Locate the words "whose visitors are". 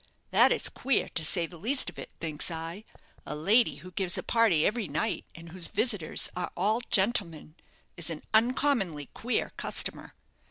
5.49-6.51